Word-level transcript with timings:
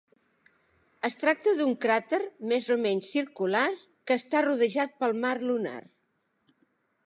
Es 1.09 1.17
tracta 1.23 1.53
d"un 1.59 1.75
cràter, 1.83 2.19
més 2.53 2.71
o 2.77 2.79
menys 2.87 3.11
circular, 3.17 3.63
que 4.07 4.19
està 4.23 4.43
rodejat 4.49 4.99
pel 5.05 5.17
mar 5.27 5.37
lunar. 5.49 5.79